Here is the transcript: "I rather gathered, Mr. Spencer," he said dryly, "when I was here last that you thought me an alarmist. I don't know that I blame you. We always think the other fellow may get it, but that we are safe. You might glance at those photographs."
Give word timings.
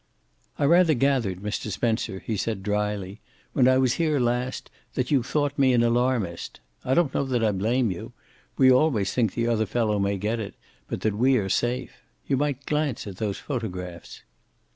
"I 0.57 0.65
rather 0.65 0.95
gathered, 0.95 1.41
Mr. 1.41 1.69
Spencer," 1.69 2.17
he 2.25 2.35
said 2.35 2.63
dryly, 2.63 3.21
"when 3.53 3.67
I 3.67 3.77
was 3.77 3.93
here 4.01 4.19
last 4.19 4.71
that 4.95 5.11
you 5.11 5.21
thought 5.21 5.59
me 5.59 5.73
an 5.73 5.83
alarmist. 5.83 6.59
I 6.83 6.95
don't 6.95 7.13
know 7.13 7.23
that 7.23 7.43
I 7.43 7.51
blame 7.51 7.91
you. 7.91 8.11
We 8.57 8.71
always 8.71 9.13
think 9.13 9.35
the 9.35 9.45
other 9.45 9.67
fellow 9.67 9.99
may 9.99 10.17
get 10.17 10.39
it, 10.39 10.55
but 10.87 11.01
that 11.01 11.13
we 11.15 11.37
are 11.37 11.49
safe. 11.49 12.01
You 12.25 12.35
might 12.35 12.65
glance 12.65 13.05
at 13.05 13.17
those 13.17 13.37
photographs." 13.37 14.23